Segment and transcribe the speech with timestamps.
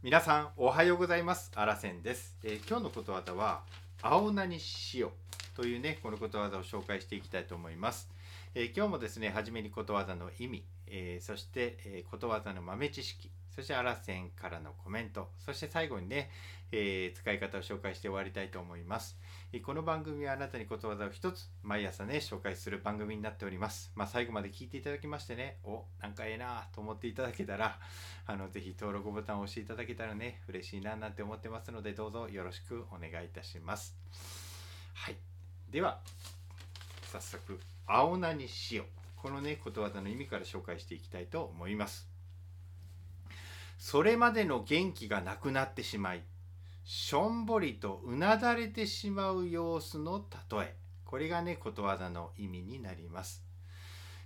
[0.00, 1.50] 皆さんおはようございます。
[1.56, 3.62] あらせんです、えー今日のことわざは
[4.00, 4.58] 青菜に
[4.94, 5.08] 塩。
[5.58, 8.08] というねこのことわざを紹介していきたいと思います、
[8.54, 16.30] えー今日もですね初めにことわざの意味、えーそして、えーことわざの豆知識そしてあらせんからのコメントそして最後にね、
[16.70, 19.18] えー使い方を紹介して終わりたいと思います。
[19.52, 23.90] えーこの番組はあなたにことわざを一つ毎朝ね紹介する番組になっております。
[23.96, 27.80] まあ最後まで聞いていただきましてねおなんかええなと思っていただけたら
[28.26, 33.96] あのぜひ登録ボタンを押していただけたらね嬉しいななんて思ってますのでどうぞよろしくお願いいたします。
[34.94, 35.37] はい。
[35.70, 36.00] では
[37.12, 38.84] 早速青菜に塩。
[39.16, 42.08] このねことわざの意味から紹介していきたいと思います。
[43.76, 46.22] それまでの元気がなくなってしまい
[46.84, 50.76] しょんぼりとうなだれてしまう様子の例え。
[51.04, 53.44] これがねことわざの意味になります。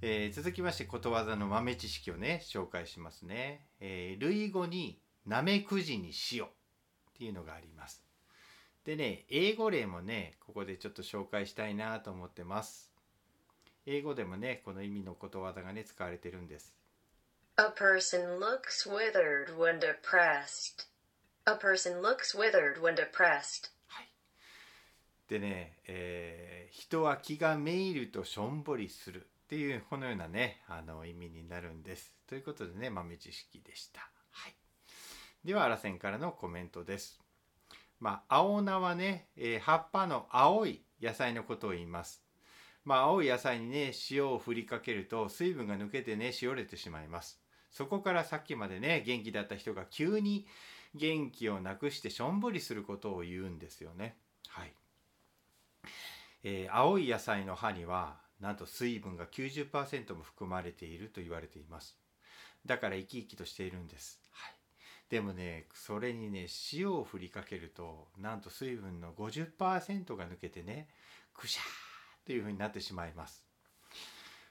[0.00, 6.48] えー続きましてことわざの豆知識をね紹介しますね、えー類語になめくじに塩っ
[7.16, 8.07] ていうのがあります。
[8.84, 12.92] でね英語例もねここでちょっと紹介したいなと思ってます。
[13.86, 16.74] 英語でもねこの意味のことわざがね使われてるんです。
[17.56, 20.86] A person looks withered when depressed.
[21.46, 23.70] A person looks withered when depressed.
[23.86, 24.08] はい。
[25.28, 29.26] でね、えー人は気がめいるとしょんぼりする。
[29.46, 32.12] っていうこのようなねあの意味になるんです。
[32.28, 34.54] ということでね豆知識でした、はい、
[35.42, 37.18] ではあらせんからのコメントです
[38.00, 42.22] まあ青菜はね、えー葉っぱの青い野菜のことを言います。
[42.84, 47.40] まあ青い野菜にね塩を振りかけると水分が抜けてねしおれてしまいます。
[47.70, 50.46] そこからさっきまでね元気だった人が急に
[50.94, 54.16] 元気をなくしてしょんぼりすることを言うんですよね。
[54.48, 54.72] はい。
[56.44, 61.98] えー青い野菜の葉にはなんと水分が90%も含まれていると言われています。
[62.64, 64.20] だから生き生きとしているんです、
[65.08, 70.88] でもねそれにね塩を振りかけるとなんと水分の50%が抜けてね
[71.34, 73.46] くしゃーっていう風になってしまいます。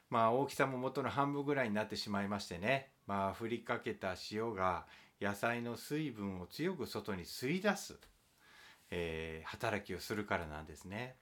[0.10, 4.86] まあ大きさも元の半分ぐらいになってしまいましてねまあ振りかけた塩が
[5.22, 8.00] 野菜の水分を強く外に吸い出す、
[8.90, 11.16] えー働きをするからなんですね。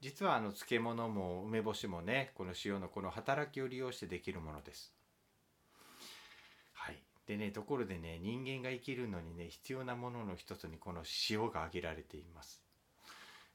[0.00, 4.95] 実はあの漬物も梅干しもねこの塩のこの働きを利用してできるものです。
[7.26, 12.62] でねところでね人間が生きるのにね必要なものの一つにこの塩が挙げられています、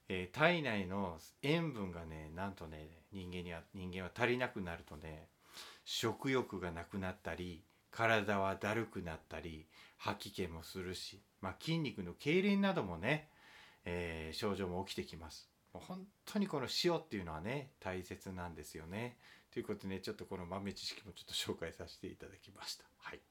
[0.09, 5.29] えー体内の塩分がねなんとね人間には人間は足りなくなるとね
[5.85, 9.67] 食欲がなくなったり体はだるくなったり
[9.97, 13.29] 吐き気もするし、まあ、筋肉の痙攣などもね、
[13.85, 15.49] えー症状も起きてきます。
[15.73, 19.17] もう本当にこの塩っていうのはね大切なんですよね。
[19.51, 22.85] ということでねちょっとこの豆知識もちょっと紹介させていただきました。
[22.97, 23.30] はい。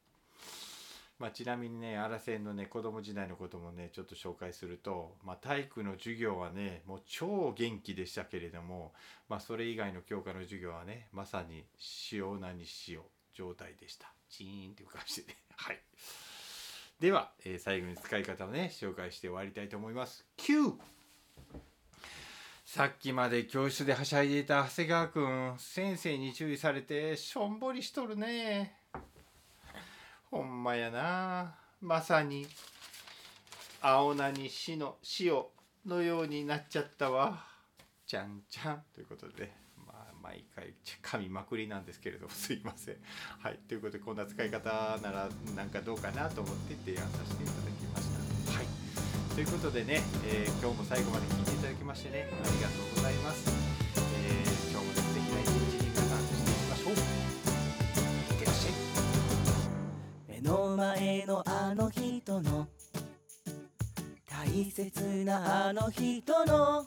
[1.21, 8.95] まあ、ちなみにね、アラセンのね、子供時代のこともね、ちょっと紹介すると、まあ、体育の授業はね、もう超元気でしたけれども、
[9.29, 11.67] まあ、それ以外の教科の授業はね、まさに
[12.11, 13.01] 塩なに塩
[13.35, 14.11] 状態でした。
[14.31, 15.37] チーンっていう感じでね。
[15.57, 15.81] はい。
[17.01, 20.25] では、えー最後に使い方をね、紹介して終わりたいと思います。
[20.39, 20.73] 9!
[22.65, 28.80] さっきまで教室ではしゃいでいた長谷川くん、先生に注意されて、しょんぼりしとるね。
[30.31, 31.57] ほんまやな。
[31.81, 32.47] まさに、
[33.81, 35.43] 青菜にしの塩
[35.87, 37.45] のようになっちゃったわ。
[38.07, 42.97] じゃんじゃんということで、まあ、毎回噛みまくりなんですけれども、 すいません。
[43.41, 48.09] はい、ということで、こんな使い方なら、なんかどうかなと思って提案させていただきまし
[48.47, 48.53] た。
[48.53, 48.67] はい。
[49.35, 53.51] ということでね、えー今日も最後まで聞いていただきましてね、ありがとうございます。
[54.15, 55.20] えー今日も素敵な
[64.71, 66.87] 大切なあの人の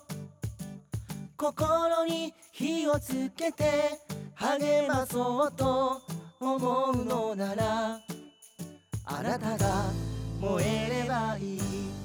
[1.35, 3.99] 心に火をつけて
[4.35, 6.01] 励まそうと
[6.39, 7.99] 思うのなら
[9.03, 9.83] あなたが
[10.39, 12.02] 燃えればいい。